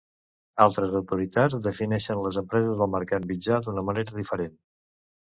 Altres 0.63 0.95
autoritats 0.99 1.59
defineixen 1.69 2.23
les 2.29 2.41
empreses 2.45 2.83
del 2.83 2.93
mercat 2.97 3.31
mitjà 3.35 3.63
d'una 3.69 3.89
manera 3.93 4.21
diferent. 4.21 4.61